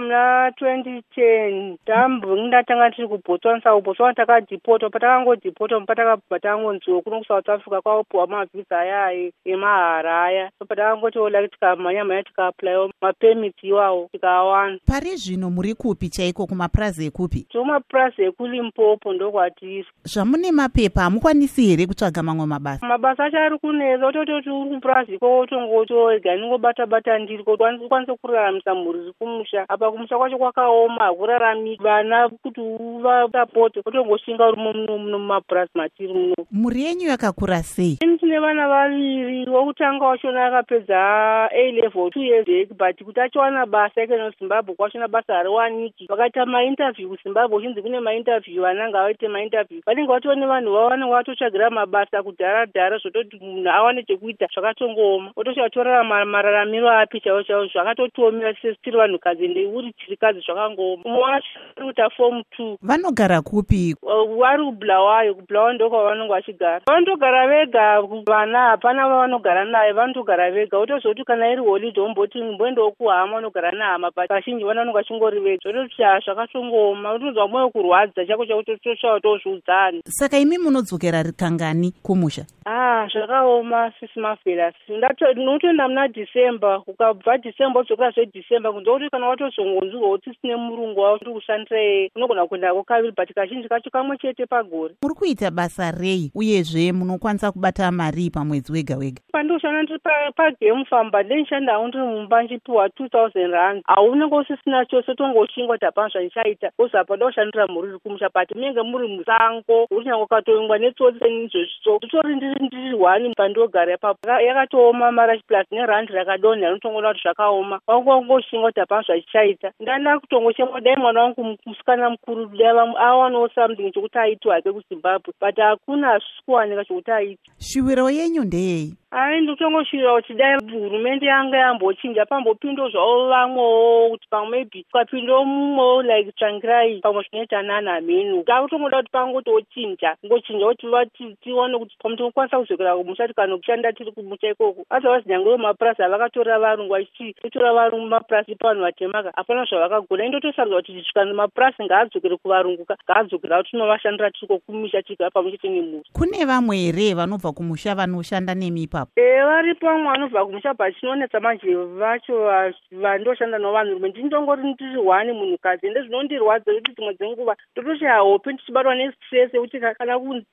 ndakafika 0.00 0.50
muna 0.50 0.50
2010 0.50 1.76
ndambonge 1.82 2.46
ndatanga 2.46 2.90
tiri 2.90 3.08
kubotswana 3.08 3.62
saka 3.62 3.76
kubotswana 3.76 4.14
takadhipotwa 4.14 4.90
patakangodhipotwa 4.90 5.80
patakabva 5.80 6.38
tangonziwa 6.40 7.02
kuno 7.02 7.18
kusouth 7.18 7.48
africa 7.48 7.82
kwaopiwa 7.82 8.26
mavhisa 8.26 8.78
aya 8.78 9.30
emahara 9.44 10.24
aya. 10.24 10.50
So 10.58 10.64
patakangoti 10.64 11.18
like 11.18 11.48
tikamhanya 11.48 12.04
mhanya 12.04 12.22
tikaaplayiwa 12.22 12.90
mapemiti 13.02 13.66
iwawo 13.66 14.08
tikawana 14.12 14.78
pari 14.86 15.16
zvino 15.16 15.50
muri 15.50 15.74
kupi 15.74 16.08
chaiko 16.08 16.46
kumapurazi 16.46 17.06
ekupi 17.06 17.40
tikumapurazi 17.40 18.22
ekulimpopo 18.22 19.12
ndokwatiri 19.12 19.86
zvamune 20.04 20.52
mapepa 20.52 21.00
hamukwanisi 21.00 21.66
here 21.66 21.86
kutsvaga 21.86 22.22
mamwe 22.22 22.46
mabasa? 22.46 22.86
Mabasa 22.86 23.24
acho 23.24 23.38
ari 23.38 23.58
kunetsa 23.58 24.06
otototi 24.06 24.50
uri 24.50 24.70
kupurazi 24.70 25.14
iko 25.14 25.46
tongotoega 25.46 26.36
ningobata 26.36 26.86
bata 26.86 27.18
ndiri 27.18 27.44
kokwanise 27.44 28.14
kuraramisa 28.14 28.74
mhuri 28.74 29.00
iri 29.00 29.12
kumusha. 29.18 29.68
Apa 29.68 29.89
kumusha 29.90 30.18
kwacho 30.18 30.38
kwakaoma 30.38 31.04
hakurarami 31.04 31.76
vana 31.76 32.28
kuti 32.28 32.60
uvasapote 32.60 33.80
otongoshinga 33.84 34.48
uri 34.48 34.62
muno 34.62 34.98
muno 34.98 35.18
mumapurazi 35.18 35.70
matiri 35.74 36.14
muno. 36.14 36.34
Mhuri 36.52 36.82
yenyu 36.82 37.08
yakakura 37.08 37.62
sei? 37.62 37.98
Ini 38.02 38.18
tine 38.18 38.38
vana 38.38 38.68
vaviri 38.68 39.50
wokutanga 39.50 40.06
wachona 40.06 40.46
akapedza 40.46 41.48
a 41.52 41.72
level 41.72 42.10
two 42.10 42.22
years 42.22 42.48
ek 42.48 42.68
but 42.78 42.96
kuti 43.04 43.20
achiwana 43.20 43.66
basa 43.66 44.02
ikeno 44.02 44.30
zimbabwe 44.38 44.74
kwachona 44.74 45.08
basa 45.08 45.34
hariwaniki. 45.34 46.06
Vakaita 46.06 46.46
mainterview 46.46 47.08
kuzimbabwe 47.08 47.56
uchinzi 47.56 47.82
kune 47.82 48.00
mainterview 48.00 48.62
vananga 48.62 49.02
vaite 49.02 49.28
mainterview. 49.28 49.80
Vanenge 49.86 50.08
vatone 50.08 50.46
vanhu 50.46 50.72
vavo 50.72 50.88
vanenge 50.88 51.12
vatotsvagira 51.12 51.70
mabasa 51.70 52.22
kudhara 52.22 52.66
dhara 52.66 52.98
zvototi 52.98 53.38
munhu 53.40 53.70
awane 53.70 54.02
chekuita 54.02 54.46
zvakatongooma 54.54 55.32
otoshatorara 55.36 56.04
mararamiro 56.04 56.90
api 56.90 57.20
chaivo 57.20 57.42
chaivo 57.42 57.66
zvakatotiomera 57.66 58.54
tiri 58.54 58.96
vanhukadzi 58.96 59.44
ende 59.44 59.66
uri 59.80 59.92
chirikadzi 59.92 60.40
zvakangooma 60.40 61.02
umwe 61.04 61.20
waari 61.20 61.44
kuita 61.76 62.10
form 62.10 62.42
two. 62.56 62.78
Vanogara 62.82 63.42
kupi? 63.42 63.96
Vari 64.38 64.64
kubulawayo 64.64 65.34
kubulawayo 65.34 65.74
ndokwava 65.74 66.26
vachigara. 66.28 66.80
Vanotogara 66.86 67.48
vega 67.48 68.02
vana 68.26 68.58
hapana 68.58 69.08
vavanogara 69.08 69.64
naye 69.64 69.92
vanotogara 69.92 70.50
vega. 70.50 70.78
Utozoti 70.78 71.24
kana 71.24 71.52
iri 71.52 71.62
holide 71.62 72.00
omboti 72.00 72.42
mboendawo 72.42 72.90
kuhama 72.90 73.36
unogara 73.38 73.70
nehama 73.72 74.10
but 74.10 74.28
vazhinji 74.28 74.64
vana 74.64 74.80
vanonge 74.80 74.98
vachingori 74.98 75.40
vega. 75.40 75.60
Zvototi 75.62 76.04
a 76.04 76.20
zvakatongooma 76.20 77.14
utonzwa 77.14 77.48
mwoyo 77.48 77.70
kurwadza 77.70 78.26
chako 78.26 78.46
chako 78.46 78.62
totosvava 78.62 79.20
tozviudzani 79.20 80.02
saka 80.04 80.38
imi 80.38 80.58
munodzokera 80.58 81.24
kangani 81.36 81.92
kumusha? 82.02 82.44
A 82.66 83.08
zvakaoma 83.12 83.92
sisi 84.00 84.20
mafelas 84.20 84.74
ndinotoenda 84.88 85.88
muna 85.88 86.08
dhisemba 86.08 86.82
ukabva 86.86 87.36
dhisemba 87.36 87.80
udzokera 87.80 88.10
zvedhisemba 88.10 88.72
kunze 88.72 88.90
kuti 88.90 89.10
kana 89.10 89.28
watozongonzwiwa 89.60 90.10
kuti 90.10 90.34
sine 90.40 90.56
murungu 90.56 91.00
wavo 91.00 91.18
tiri 91.18 91.32
kushandira 91.32 92.08
unogona 92.16 92.46
kuendako 92.46 92.82
kaviri 92.82 93.12
but 93.16 93.34
kazhinji 93.34 93.68
kacho 93.68 93.90
kamwe 93.90 94.16
chete 94.16 94.46
pagore. 94.46 94.94
Muri 95.02 95.14
kuita 95.14 95.50
basa 95.50 95.90
rei 95.90 96.30
uyezve 96.34 96.92
munokwanisa 96.92 97.52
kubata 97.52 97.90
mari 97.90 98.30
pamwedzi 98.30 98.72
wega 98.72 98.96
wega? 98.96 99.20
Pandinoshanda 99.32 99.82
ndiri 99.82 99.98
pagame 100.36 100.84
farm 100.84 101.10
but 101.10 101.26
ndendishanda 101.26 101.72
hao 101.72 101.88
ndiri 101.88 102.04
mumba 102.04 102.42
ndichipiwa 102.42 102.88
two 102.88 103.08
thousand 103.08 103.52
rand. 103.52 103.82
Haunenge 103.86 104.34
usisina 104.34 104.86
chose 104.86 105.14
tongoshingwa 105.14 105.74
kuti 105.76 105.84
hapana 105.84 106.08
zvandichaita 106.08 106.70
kozi 106.76 106.96
apa 106.96 107.16
ndoshandira 107.16 107.66
mhuri 107.66 107.88
iri 107.88 107.98
kumusha 107.98 108.30
but 108.34 108.54
munenge 108.54 108.82
muri 108.82 109.08
musango 109.08 109.86
uri 109.90 110.04
nyange 110.06 110.22
ukatoingwa 110.22 110.78
netsotsi 110.78 111.24
izvozviso 111.24 111.96
nditori 111.96 112.36
ndiri 112.36 112.66
ndiri 112.66 112.92
hwani 112.96 113.34
pandogara 113.34 113.94
ipapo 113.94 114.30
yakatooma 114.30 115.12
marashi 115.12 115.44
plus 115.46 115.66
nerandi 115.72 116.12
rakadonha 116.12 116.66
rinotongoona 116.66 117.08
kuti 117.08 117.22
zvakaoma. 117.22 117.80
Wangongoshingwa 117.86 118.68
kuti 118.68 118.80
hapana 118.80 119.02
zvachichaita 119.02 119.49
ndanda 119.80 120.18
kutongochema 120.20 120.80
dai 120.80 120.96
mwana 120.96 121.22
wangu 121.22 121.56
musikana 121.66 122.10
mukuru 122.10 122.46
dai 122.46 122.68
awanawo 122.98 123.48
something 123.48 123.90
chokuti 123.92 124.18
aiti 124.18 124.48
hake 124.48 124.72
kuzimbabwe 124.72 125.34
but 125.40 125.56
hakuna 125.58 126.06
hazvisi 126.08 126.42
kuwanika 126.46 126.84
chokuti 126.84 127.10
aiti 127.10 127.50
shuviro 127.58 128.10
yenyu 128.10 128.44
ndeyei 128.44 128.94
ai 129.12 129.40
ndikutongoshuva 129.40 130.14
kuti 130.14 130.34
dai 130.34 130.58
hurumende 130.72 131.26
yanga 131.26 131.56
yambochinja 131.58 132.26
pambopindawo 132.26 132.90
zvavo 132.90 133.28
vamwewo 133.28 134.10
kuti 134.10 134.26
pamwe 134.30 134.50
maybe 134.50 134.84
ukapindawo 134.90 135.44
mumwewo 135.44 136.02
like 136.02 136.32
tsvangirai 136.32 137.00
pamwe 137.00 137.24
zvinoita 137.24 137.62
nani 137.62 137.88
hamenu 137.88 138.42
takutongoda 138.44 138.96
kuti 138.96 139.10
pangotochinja 139.10 140.16
ngochinja 140.26 140.66
kuti 140.66 141.36
tione 141.42 141.78
kuti 141.78 141.96
pamwe 141.98 142.16
tinokwanisa 142.16 142.58
kuzokera 142.58 142.96
kumusha 142.96 143.28
tikanokushanda 143.28 143.92
tiri 143.92 144.12
kumusha 144.12 144.50
ikoko. 144.50 144.84
Azavazi 144.90 145.28
nyange 145.28 145.50
vemapurasi 145.50 146.02
havakatora 146.02 146.58
varungu 146.58 146.92
vachitii 146.92 147.32
totora 147.32 147.72
varungu 147.72 148.06
mapurasi 148.06 148.54
pavanhu 148.54 148.82
vatemaka 148.82 149.32
hapana 149.36 149.64
zvavakagona 149.64 150.24
indotosarudza 150.24 150.76
kuti 150.76 150.92
zvikana 150.92 151.34
mapurasi 151.34 151.82
ngaadzokere 151.82 152.36
kuvarungu 152.36 152.86
ngaadzokera 153.04 153.62
tinovashandira 153.62 154.30
tiriko 154.30 154.58
kumusha 154.58 155.02
tigara 155.02 155.30
pamwe 155.30 155.50
chete 155.50 155.68
nemhuri 155.68 156.04
kune 156.12 156.44
vamwe 156.44 156.76
here 156.76 157.14
vanobva 157.14 157.52
kumusha 157.52 157.94
vanoshanda 157.94 158.54
nemi 158.54 158.86
ipapo? 159.00 159.20
E 159.20 159.40
varipo 159.42 159.86
vamwe 159.86 160.10
vanobva 160.10 160.44
kumusha 160.44 160.74
but 160.74 160.94
chinonetsa 161.00 161.40
manje 161.40 161.74
vacho 161.74 162.72
vandoshanda 162.92 163.58
novanhu 163.58 163.94
rume 163.94 164.08
ndindongori 164.08 164.62
ndiri 164.62 164.96
hwani 164.96 165.32
munhukadzi 165.32 165.86
ende 165.86 166.02
zvinondirwadza 166.02 166.72
kuti 166.72 166.92
dzimwe 166.92 167.14
dzenguva 167.14 167.56
ndototi 167.72 168.04
hahope 168.04 168.52
ndichibatwa 168.52 168.94
nestress 168.94 169.54
yekuti 169.54 169.80
kana 169.80 170.18
kunzi 170.18 170.46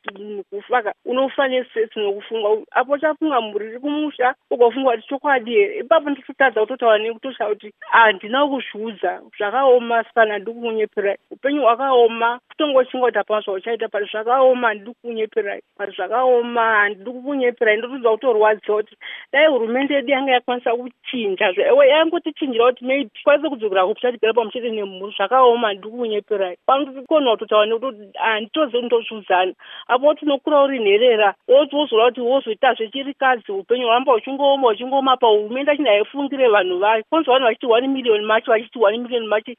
kufaka 0.49 0.93
unofa 1.05 1.47
nestress 1.47 1.95
nokufunga 1.95 2.65
apo 2.71 2.97
chafunga 2.97 3.41
mhuri 3.41 3.67
iri 3.67 3.79
kumusha 3.79 4.35
ugofunga 4.51 4.91
kuti 4.91 5.07
chokwadi 5.07 5.51
here 5.51 5.77
ipapo 5.79 6.09
ndototadza 6.09 6.61
kutotaura 6.61 6.97
nekutosha 6.97 7.45
kuti 7.45 7.73
handina 7.79 8.47
kuzviudza 8.47 9.21
zvakaoma 9.37 10.03
sikana 10.03 10.33
handiri 10.33 10.53
kukunyeperai 10.53 11.17
upenyu 11.31 11.61
hwakaoma 11.61 12.39
kutongoshinga 12.57 13.05
kuti 13.05 13.17
hapana 13.17 13.41
zvauchaita 13.41 13.87
pati 13.87 14.05
zvakaoma 14.11 14.67
handiri 14.67 14.93
kukunyeperai 14.93 15.61
pati 15.77 15.91
zvakaoma 15.91 16.61
handiri 16.61 17.11
kukunyeperai 17.11 17.77
ndotonzwa 17.77 18.11
kutorwadziwa 18.11 18.77
kuti 18.77 18.95
dai 19.33 19.47
hurumende 19.47 19.93
yedu 19.93 20.11
yanga 20.11 20.31
yakwanisa 20.31 20.75
kuchinja 20.75 21.53
yangotichinjira 21.89 22.65
kuti 22.65 22.85
maybe 22.85 23.09
kwanise 23.23 23.49
kudzokera 23.49 23.87
kupisha 23.87 24.11
tigara 24.11 24.33
pamuchete 24.33 24.69
nemhuri 24.69 25.13
zvakaoma 25.17 25.67
handiri 25.67 25.91
kukunyeperai 25.91 26.57
panokona 26.65 27.31
kutotaura 27.31 27.65
nekuti 27.65 28.09
handitozi 28.13 28.81
ndozviudzana 28.81 29.53
apo 29.87 30.13
tinokura 30.13 30.63
uri 30.63 30.79
nherera 30.79 31.33
wozora 31.47 32.05
kuti 32.05 32.21
wozoita 32.21 32.73
zvechirikadzi 32.73 33.51
upenyu 33.51 33.87
hwamba 33.87 34.13
uchingooma 34.13 34.67
uchingooma 34.67 35.17
pahurumende 35.17 35.71
achina 35.71 35.89
haifungire 35.89 36.47
vanhu 36.47 36.79
vayo 36.79 37.03
kwanza 37.09 37.31
vanhu 37.31 37.45
vachiti 37.45 37.65
one 37.65 37.87
million 37.87 38.25
macho 38.25 38.51
vachiti 38.51 38.79
one 38.79 38.97
million 38.97 39.27
macho. 39.27 39.51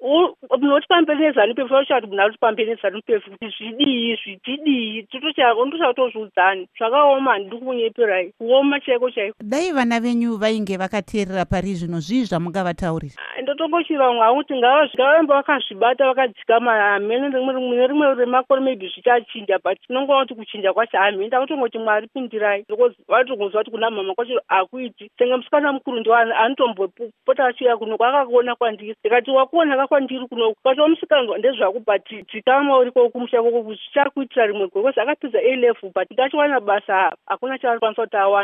Munoti 0.59 0.87
pamberi 0.89 1.21
nezanup 1.21 1.59
efu 1.59 1.75
vachiati 1.75 2.07
munhu 2.07 2.23
ari 2.23 2.31
kuti 2.31 2.41
pamberi 2.41 2.71
nezanup 2.71 2.88
efu 3.09 3.31
kuti 3.31 3.49
zvidii 3.59 4.17
zvichidii 4.17 5.03
totoshautozviudzani 5.03 6.69
zvakaoma 6.79 7.33
handiri 7.33 7.59
kukunyeperai 7.59 8.33
kuoma 8.39 8.81
chaiko 8.81 9.11
chaiko? 9.11 9.37
Dai 9.43 9.73
vana 9.73 10.01
venyu 10.01 10.37
vainge 10.37 10.77
vakateerera 10.77 11.45
pari 11.45 11.75
zvino 11.75 12.01
zvii 12.01 12.25
zvamungavataurira. 12.25 13.15
Ndotongoshira 13.43 14.07
vamwe 14.07 14.21
vanguti 14.21 14.55
ngavambe 14.57 15.35
vakazvibata 15.35 16.07
vakadzikama 16.07 16.73
hamene 16.73 17.29
mune 17.29 17.87
rimwe 17.87 18.15
remakore 18.15 18.61
maybe 18.61 18.89
zvichachinja 18.89 19.59
but 19.65 19.79
tinongoona 19.87 20.27
kuti 20.27 20.35
kuchinja 20.35 20.73
kwacho 20.73 20.99
hamene 20.99 21.31
takutongoti 21.31 21.79
mwari 21.79 22.09
pindirai. 22.09 22.65
Because 22.69 22.97
vatongozwa 23.09 23.61
kuti 23.61 23.71
kuna 23.71 23.91
mama 23.91 24.15
kwacho 24.15 24.41
hakuiti 24.49 25.11
senge 25.19 25.37
musikana 25.37 25.73
mukuru 25.73 26.01
ndo 26.01 26.15
anotombopota 26.15 27.47
achiuya 27.47 27.77
kunoku 27.77 28.05
akakuona 28.05 28.55
kwandiri. 28.55 28.97
Ndikati 29.01 29.31
wakuonaka 29.31 29.87
kwandiri 29.87 30.27
kunoku 30.27 30.57
kati 30.65 30.81
musikanzwa 30.81 31.39
ndezvako 31.39 31.79
but 31.79 32.27
dzikama 32.33 32.78
uriko 32.79 33.09
kumusha 33.09 33.43
koko 33.43 33.63
zvichakuitira 33.63 34.47
rimwe 34.47 34.67
because 34.67 35.01
akapedza 35.01 35.39
a 35.39 35.57
level 35.57 35.91
but 35.95 36.09
ngachiwana 36.13 36.61
basa 36.61 37.17
hakuna 37.27 37.59
chaakwanisa 37.59 38.03
kuti 38.03 38.17
awana 38.17 38.37